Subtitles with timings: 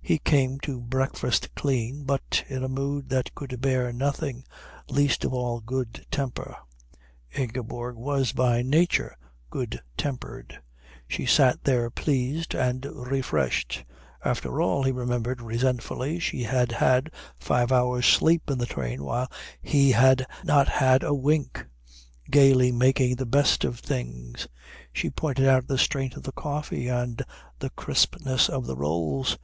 [0.00, 4.44] He came to breakfast clean, but in a mood that could bear nothing,
[4.88, 6.56] least of all good temper.
[7.32, 9.16] Ingeborg was by nature
[9.50, 10.60] good tempered.
[11.08, 13.84] She sat there pleased and refreshed
[14.24, 19.26] after all, he remembered resentfully, she had had five hours' sleep in the train while
[19.60, 21.66] he had not had a wink
[22.30, 24.46] gaily making the best of things.
[24.92, 27.20] She pointed out the strength of the coffee and
[27.58, 29.36] the crispness of the rolls.